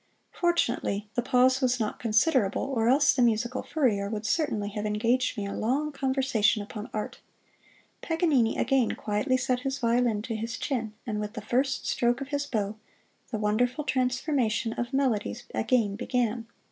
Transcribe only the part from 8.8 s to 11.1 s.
quietly set his violin to his chin,